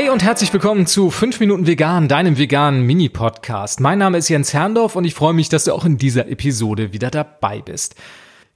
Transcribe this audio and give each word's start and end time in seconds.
Hey 0.00 0.08
und 0.08 0.22
herzlich 0.22 0.50
willkommen 0.50 0.86
zu 0.86 1.10
5 1.10 1.40
Minuten 1.40 1.66
Vegan, 1.66 2.08
deinem 2.08 2.38
veganen 2.38 2.86
Mini-Podcast. 2.86 3.80
Mein 3.80 3.98
Name 3.98 4.16
ist 4.16 4.30
Jens 4.30 4.54
Herndorf 4.54 4.96
und 4.96 5.04
ich 5.04 5.12
freue 5.12 5.34
mich, 5.34 5.50
dass 5.50 5.64
du 5.64 5.74
auch 5.74 5.84
in 5.84 5.98
dieser 5.98 6.26
Episode 6.26 6.94
wieder 6.94 7.10
dabei 7.10 7.60
bist. 7.60 7.96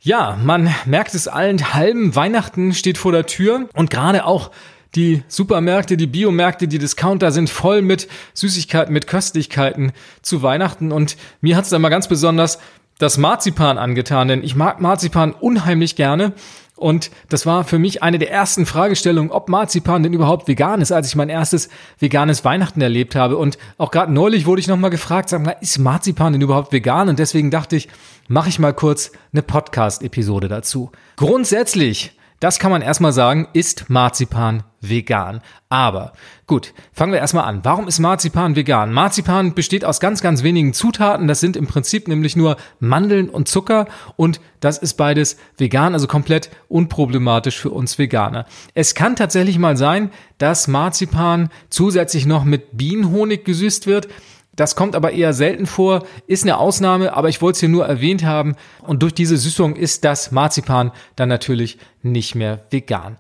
Ja, 0.01 0.39
man 0.43 0.75
merkt 0.87 1.15
es 1.15 1.29
allen 1.29 1.75
halben, 1.75 2.17
Weihnachten 2.17 2.73
steht 2.73 2.97
vor 2.97 3.13
der 3.13 3.27
Tür 3.27 3.69
und 3.75 3.91
gerade 3.91 4.25
auch 4.25 4.53
die 4.95 5.23
Supermärkte, 5.29 5.99
die 5.99 6.07
Biomärkte, 6.07 6.67
die 6.67 6.79
Discounter 6.79 7.31
sind 7.31 7.51
voll 7.51 7.83
mit 7.83 8.09
Süßigkeiten, 8.33 8.95
mit 8.95 9.07
Köstlichkeiten 9.07 9.93
zu 10.23 10.43
Weihnachten 10.43 10.93
und 10.93 11.19
mir 11.43 11.59
hat 11.59 11.65
es 11.65 11.71
da 11.71 11.79
mal 11.79 11.91
ganz 11.91 12.09
besonders 12.09 12.59
das 12.97 13.19
Marzipan 13.19 13.77
angetan, 13.77 14.29
denn 14.29 14.43
ich 14.43 14.55
mag 14.55 14.81
Marzipan 14.81 15.33
unheimlich 15.33 15.95
gerne 15.95 16.33
und 16.77 17.11
das 17.29 17.47
war 17.47 17.65
für 17.65 17.79
mich 17.79 18.03
eine 18.03 18.19
der 18.19 18.33
ersten 18.33 18.67
Fragestellungen, 18.67 19.31
ob 19.31 19.49
Marzipan 19.49 20.03
denn 20.03 20.13
überhaupt 20.13 20.49
vegan 20.49 20.81
ist, 20.81 20.91
als 20.91 21.07
ich 21.07 21.15
mein 21.15 21.29
erstes 21.29 21.69
veganes 21.99 22.45
Weihnachten 22.45 22.81
erlebt 22.81 23.15
habe. 23.15 23.37
Und 23.37 23.59
auch 23.79 23.93
gerade 23.93 24.13
neulich 24.13 24.45
wurde 24.45 24.61
ich 24.61 24.67
nochmal 24.67 24.91
gefragt, 24.91 25.29
sag 25.29 25.45
mal, 25.45 25.57
ist 25.61 25.79
Marzipan 25.79 26.33
denn 26.33 26.43
überhaupt 26.43 26.73
vegan? 26.73 27.09
Und 27.09 27.21
deswegen 27.21 27.53
dachte 27.53 27.77
ich, 27.77 27.89
mache 28.27 28.49
ich 28.49 28.59
mal 28.59 28.75
kurz 28.75 29.13
eine 29.33 29.43
Podcast-Episode 29.43 30.49
dazu. 30.49 30.91
Grundsätzlich 31.17 32.17
das 32.45 32.59
kann 32.59 32.71
man 32.71 32.83
erstmal 32.83 33.15
sagen, 33.15 33.49
ist 33.55 33.89
Marzipan 33.89 34.65
vegan. 34.89 35.41
Aber 35.69 36.13
gut, 36.47 36.73
fangen 36.93 37.13
wir 37.13 37.19
erstmal 37.19 37.45
an. 37.45 37.61
Warum 37.65 37.89
ist 37.89 37.99
Marzipan 37.99 38.57
vegan? 38.57 38.93
Marzipan 38.93 39.55
besteht 39.55 39.85
aus 39.85 40.01
ganz, 40.01 40.21
ganz 40.23 40.43
wenigen 40.43 40.73
Zutaten. 40.73 41.29
Das 41.29 41.41
sind 41.41 41.57
im 41.57 41.67
Prinzip 41.67 42.09
nämlich 42.09 42.37
nur 42.37 42.57
Mandeln 42.81 43.29
und 43.29 43.49
Zucker 43.49 43.87
und 44.17 44.41
das 44.61 44.79
ist 44.79 44.95
beides 44.95 45.37
vegan, 45.59 45.93
also 45.93 46.07
komplett 46.07 46.51
unproblematisch 46.69 47.59
für 47.59 47.71
uns 47.71 47.99
Veganer. 47.99 48.47
Es 48.75 48.95
kann 48.95 49.17
tatsächlich 49.17 49.59
mal 49.59 49.77
sein, 49.77 50.11
dass 50.39 50.69
Marzipan 50.69 51.51
zusätzlich 51.71 52.25
noch 52.25 52.45
mit 52.45 52.77
Bienenhonig 52.77 53.45
gesüßt 53.45 53.87
wird. 53.87 54.09
Das 54.57 54.77
kommt 54.77 54.95
aber 54.95 55.13
eher 55.13 55.33
selten 55.33 55.67
vor, 55.67 56.07
ist 56.27 56.45
eine 56.45 56.59
Ausnahme, 56.59 57.15
aber 57.15 57.29
ich 57.29 57.43
wollte 57.43 57.57
es 57.57 57.61
hier 57.61 57.69
nur 57.69 57.87
erwähnt 57.87 58.25
haben. 58.25 58.55
Und 58.83 59.03
durch 59.03 59.13
diese 59.13 59.37
Süßung 59.37 59.75
ist 59.77 60.05
das 60.05 60.31
Marzipan 60.31 60.93
dann 61.17 61.29
natürlich 61.29 61.79
nicht 62.03 62.35
mehr 62.35 62.65
vegan. 62.71 63.17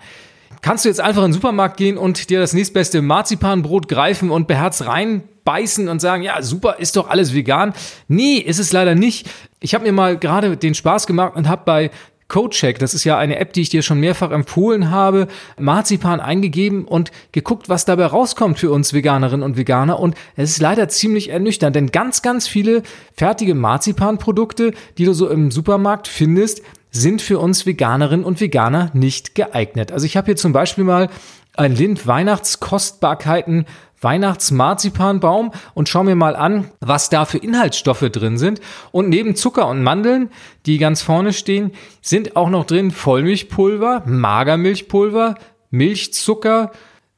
Kannst 0.62 0.84
du 0.84 0.89
jetzt 0.89 1.00
einfach 1.00 1.23
in 1.23 1.28
den 1.28 1.34
Supermarkt 1.34 1.77
gehen 1.77 1.98
und 1.98 2.31
dir 2.31 2.41
das 2.41 2.55
nächstbeste 2.55 3.03
Marzipanbrot 3.03 3.87
greifen 3.87 4.31
und 4.31 4.47
beherzt 4.48 4.86
reinbeißen 4.86 5.89
und 5.89 6.01
sagen, 6.01 6.23
ja, 6.23 6.41
super, 6.41 6.77
ist 6.78 6.97
doch 6.97 7.11
alles 7.11 7.34
vegan? 7.34 7.75
Nee, 8.09 8.36
ist 8.36 8.59
es 8.59 8.73
leider 8.73 8.95
nicht. 8.95 9.28
Ich 9.61 9.75
habe 9.75 9.84
mir 9.84 9.92
mal 9.92 10.17
gerade 10.17 10.56
den 10.56 10.75
Spaß 10.75 11.06
gemacht 11.06 11.36
und 11.36 11.48
habe 11.48 11.62
bei 11.67 11.91
Codecheck, 12.28 12.78
das 12.78 12.95
ist 12.95 13.05
ja 13.05 13.19
eine 13.19 13.39
App, 13.39 13.53
die 13.53 13.61
ich 13.61 13.69
dir 13.69 13.83
schon 13.83 14.01
mehrfach 14.01 14.31
empfohlen 14.31 14.91
habe, 14.91 15.28
Marzipan 15.59 16.20
eingegeben 16.20 16.86
und 16.86 17.12
geguckt, 17.33 17.69
was 17.69 17.84
dabei 17.84 18.06
rauskommt 18.06 18.58
für 18.58 18.70
uns 18.70 18.95
Veganerinnen 18.95 19.45
und 19.45 19.56
Veganer. 19.56 20.01
Und 20.01 20.14
es 20.34 20.53
ist 20.53 20.61
leider 20.61 20.89
ziemlich 20.89 21.29
ernüchternd, 21.29 21.77
denn 21.77 21.92
ganz, 21.92 22.23
ganz 22.23 22.48
viele 22.48 22.83
fertige 23.14 23.55
Marzipanprodukte, 23.55 24.73
die 24.97 25.05
du 25.05 25.12
so 25.12 25.29
im 25.29 25.51
Supermarkt 25.51 26.08
findest, 26.08 26.62
sind 26.95 27.20
für 27.20 27.39
uns 27.39 27.67
Veganerinnen 27.67 28.25
und 28.25 28.41
Veganer 28.41 28.91
nicht 28.95 29.34
geeignet. 29.34 29.92
Also 29.92 30.06
ich 30.06 30.17
habe 30.17 30.27
hier 30.27 30.37
zum 30.37 30.53
Beispiel 30.53 30.84
mal 30.84 31.11
ein 31.56 31.75
Lind 31.75 32.06
Weihnachtskostbarkeiten 32.06 33.67
Weihnachtsmarzipanbaum 34.01 35.51
und 35.73 35.89
schau 35.89 36.05
mir 36.05 36.14
mal 36.14 36.36
an, 36.36 36.70
was 36.81 37.09
da 37.09 37.25
für 37.25 37.39
Inhaltsstoffe 37.39 38.09
drin 38.12 38.39
sind. 38.39 38.61
Und 38.92 39.09
neben 39.09 39.34
Zucker 39.34 39.67
und 39.67 39.83
Mandeln, 39.83 40.31
die 40.67 40.78
ganz 40.78 41.03
vorne 41.03 41.33
stehen, 41.33 41.73
sind 42.03 42.36
auch 42.36 42.51
noch 42.51 42.67
drin 42.67 42.91
Vollmilchpulver, 42.91 44.03
Magermilchpulver, 44.06 45.36
Milchzucker 45.70 46.70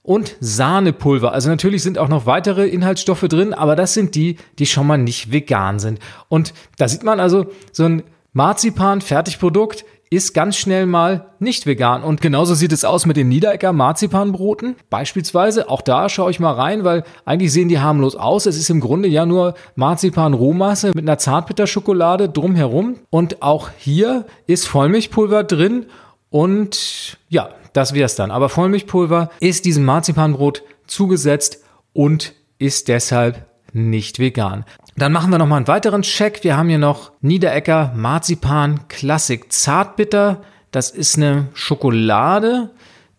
und 0.02 0.36
Sahnepulver. 0.38 1.33
Also 1.33 1.48
natürlich 1.48 1.83
sind 1.83 1.98
auch 1.98 2.08
noch 2.08 2.24
weitere 2.24 2.68
Inhaltsstoffe 2.68 3.27
drin, 3.28 3.52
aber 3.52 3.74
das 3.74 3.92
sind 3.92 4.14
die, 4.14 4.36
die 4.61 4.67
schon 4.67 4.86
mal 4.86 4.96
nicht 4.96 5.33
vegan 5.33 5.80
sind. 5.80 5.98
Und 6.28 6.55
da 6.78 6.86
sieht 6.86 7.02
man 7.02 7.18
also 7.18 7.46
so 7.72 7.84
ein 7.84 8.05
Marzipan-Fertigprokt 8.36 9.86
ist 10.11 10.35
ganz 10.35 10.58
schnell 10.58 10.85
mal 10.85 11.30
nicht 11.39 11.64
vegan. 11.64 12.02
Und 12.02 12.20
genauso 12.20 12.52
sieht 12.52 12.70
es 12.70 12.85
aus 12.85 13.07
mit 13.07 13.17
den 13.17 13.30
Niederecker 13.30 13.73
Marzipanbroten. 13.73 14.77
Beispielsweise, 14.91 15.70
auch 15.70 15.80
da 15.80 16.11
schaue 16.11 16.30
ich 16.30 16.39
mal 16.39 16.52
rein, 16.52 16.85
weil 16.85 17.05
eigentlich 17.25 17.51
sehen 17.51 17.70
die 17.70 17.79
harmlos 17.79 18.14
aus. 18.14 18.45
Es 18.45 18.58
ist 18.58 18.69
im 18.69 18.80
Grunde 18.80 19.08
ja 19.08 19.25
nur 19.25 19.55
Marzipan-Rohmasse 19.77 20.89
mit 20.89 21.08
einer 21.08 21.17
Zartbitterschokolade 21.17 22.29
drumherum. 22.29 22.96
Und 23.08 23.41
auch 23.41 23.70
hier 23.79 24.27
ist 24.46 24.69
Vollmilchpulver 24.69 25.42
drin. 25.42 25.86
Und 26.29 27.17
ja, 27.30 27.48
das 27.73 27.95
wäre 27.95 28.05
es 28.05 28.17
dann. 28.17 28.30
Aber 28.30 28.51
Vollmilchpulver 28.51 29.30
ist 29.41 29.64
diesem 29.64 29.86
Marzipanbrot 29.86 30.63
zugesetzt 30.86 31.64
und 31.95 32.35
ist 32.58 32.89
deshalb 32.89 33.46
nicht 33.73 34.19
vegan. 34.19 34.67
Dann 34.98 35.12
machen 35.12 35.30
wir 35.30 35.36
noch 35.36 35.46
mal 35.46 35.58
einen 35.58 35.68
weiteren 35.68 36.01
Check. 36.01 36.42
Wir 36.42 36.57
haben 36.57 36.70
hier 36.70 36.79
noch 36.79 37.12
Niederecker 37.20 37.92
Marzipan 37.95 38.89
Classic 38.89 39.52
Zartbitter. 39.52 40.40
Das 40.70 40.90
ist 40.90 41.18
eine 41.18 41.48
Schokolade, 41.52 42.70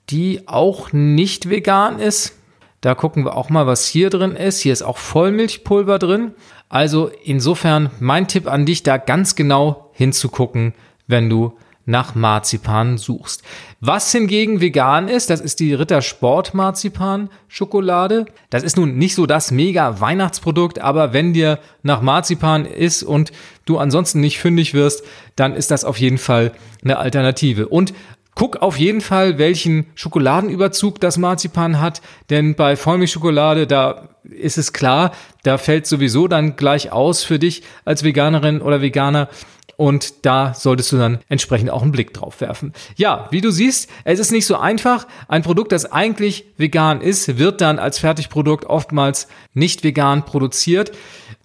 die 0.09 0.47
auch 0.47 0.91
nicht 0.91 1.51
vegan 1.51 1.99
ist. 1.99 2.35
Da 2.81 2.95
gucken 2.95 3.25
wir 3.25 3.35
auch 3.35 3.49
mal, 3.49 3.67
was 3.67 3.85
hier 3.85 4.09
drin 4.09 4.31
ist. 4.35 4.59
Hier 4.61 4.73
ist 4.73 4.81
auch 4.81 4.97
Vollmilchpulver 4.97 5.99
drin. 5.99 6.31
Also 6.67 7.11
insofern 7.23 7.91
mein 7.99 8.27
Tipp 8.27 8.47
an 8.47 8.65
dich, 8.65 8.81
da 8.81 8.97
ganz 8.97 9.35
genau 9.35 9.91
hinzugucken, 9.93 10.73
wenn 11.05 11.29
du 11.29 11.57
nach 11.87 12.13
Marzipan 12.13 12.97
suchst. 12.97 13.41
Was 13.79 14.11
hingegen 14.11 14.61
vegan 14.61 15.07
ist, 15.07 15.29
das 15.29 15.39
ist 15.39 15.59
die 15.59 15.73
Ritter 15.73 16.01
Sport 16.01 16.53
Marzipan 16.53 17.29
Schokolade. 17.47 18.25
Das 18.49 18.61
ist 18.61 18.77
nun 18.77 18.97
nicht 18.97 19.15
so 19.15 19.25
das 19.25 19.51
mega 19.51 19.99
Weihnachtsprodukt, 19.99 20.79
aber 20.79 21.13
wenn 21.13 21.33
dir 21.33 21.59
nach 21.83 22.01
Marzipan 22.01 22.65
ist 22.65 23.03
und 23.03 23.31
du 23.65 23.77
ansonsten 23.77 24.19
nicht 24.19 24.37
fündig 24.37 24.73
wirst, 24.73 25.03
dann 25.35 25.55
ist 25.55 25.71
das 25.71 25.85
auf 25.85 25.97
jeden 25.97 26.17
Fall 26.17 26.51
eine 26.83 26.97
Alternative. 26.97 27.69
Und 27.69 27.93
Guck 28.37 28.57
auf 28.57 28.77
jeden 28.77 29.01
Fall, 29.01 29.39
welchen 29.39 29.87
Schokoladenüberzug 29.95 30.99
das 30.99 31.17
Marzipan 31.17 31.81
hat, 31.81 32.03
denn 32.29 32.53
bei 32.53 32.75
Vollmilchschokolade, 32.75 33.65
da 33.65 34.09
ist 34.23 34.59
es 34.59 34.73
klar, 34.73 35.11
da 35.41 35.57
fällt 35.57 35.87
sowieso 35.87 36.27
dann 36.27 36.55
gleich 36.55 36.91
aus 36.91 37.23
für 37.23 37.39
dich 37.39 37.63
als 37.83 38.03
Veganerin 38.03 38.61
oder 38.61 38.79
Veganer. 38.79 39.27
Und 39.75 40.25
da 40.25 40.53
solltest 40.53 40.91
du 40.91 40.97
dann 40.97 41.19
entsprechend 41.29 41.71
auch 41.71 41.81
einen 41.81 41.91
Blick 41.91 42.13
drauf 42.13 42.39
werfen. 42.39 42.73
Ja, 42.95 43.27
wie 43.31 43.41
du 43.41 43.49
siehst, 43.51 43.89
es 44.03 44.19
ist 44.19 44.31
nicht 44.31 44.45
so 44.45 44.55
einfach. 44.55 45.07
Ein 45.27 45.41
Produkt, 45.41 45.71
das 45.71 45.91
eigentlich 45.91 46.45
vegan 46.57 47.01
ist, 47.01 47.39
wird 47.39 47.61
dann 47.61 47.79
als 47.79 47.97
Fertigprodukt 47.97 48.65
oftmals 48.65 49.27
nicht 49.55 49.83
vegan 49.83 50.25
produziert. 50.25 50.91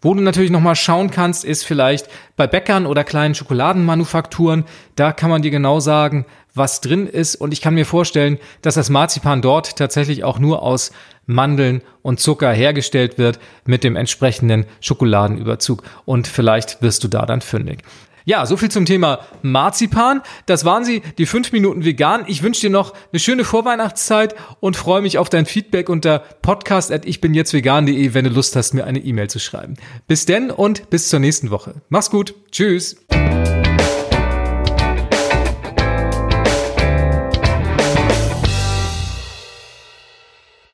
Wo 0.02 0.12
du 0.14 0.20
natürlich 0.20 0.50
nochmal 0.50 0.74
schauen 0.74 1.12
kannst, 1.12 1.44
ist 1.44 1.64
vielleicht 1.64 2.08
bei 2.36 2.48
Bäckern 2.48 2.86
oder 2.86 3.04
kleinen 3.04 3.36
Schokoladenmanufakturen. 3.36 4.64
Da 4.96 5.12
kann 5.12 5.30
man 5.30 5.42
dir 5.42 5.52
genau 5.52 5.78
sagen, 5.78 6.26
was 6.54 6.80
drin 6.80 7.06
ist. 7.06 7.36
Und 7.36 7.52
ich 7.52 7.60
kann 7.60 7.74
mir 7.74 7.86
vorstellen, 7.86 8.38
dass 8.62 8.74
das 8.74 8.90
Marzipan 8.90 9.42
dort 9.42 9.76
tatsächlich 9.76 10.24
auch 10.24 10.40
nur 10.40 10.62
aus 10.62 10.90
Mandeln 11.26 11.82
und 12.02 12.18
Zucker 12.18 12.52
hergestellt 12.52 13.16
wird 13.16 13.38
mit 13.64 13.84
dem 13.84 13.94
entsprechenden 13.94 14.66
Schokoladenüberzug. 14.80 15.84
Und 16.04 16.26
vielleicht 16.26 16.82
wirst 16.82 17.04
du 17.04 17.08
da 17.08 17.24
dann 17.24 17.40
fündig. 17.40 17.84
Ja, 18.24 18.46
so 18.46 18.56
viel 18.56 18.70
zum 18.70 18.86
Thema 18.86 19.20
Marzipan. 19.42 20.22
Das 20.46 20.64
waren 20.64 20.84
sie, 20.84 21.02
die 21.18 21.26
fünf 21.26 21.52
Minuten 21.52 21.84
vegan. 21.84 22.24
Ich 22.26 22.42
wünsche 22.42 22.62
dir 22.62 22.70
noch 22.70 22.94
eine 23.12 23.20
schöne 23.20 23.44
Vorweihnachtszeit 23.44 24.34
und 24.60 24.76
freue 24.76 25.02
mich 25.02 25.18
auf 25.18 25.28
dein 25.28 25.46
Feedback 25.46 25.88
unter 25.88 26.20
podcast 26.42 26.92
at 26.92 27.04
ich 27.06 27.20
bin 27.20 27.34
jetzt 27.34 27.52
vegan.de, 27.52 28.14
wenn 28.14 28.24
du 28.24 28.30
Lust 28.30 28.56
hast, 28.56 28.74
mir 28.74 28.84
eine 28.84 29.00
E-Mail 29.00 29.28
zu 29.28 29.38
schreiben. 29.38 29.74
Bis 30.06 30.26
denn 30.26 30.50
und 30.50 30.90
bis 30.90 31.08
zur 31.08 31.20
nächsten 31.20 31.50
Woche. 31.50 31.74
Mach's 31.88 32.10
gut. 32.10 32.34
Tschüss. 32.50 32.96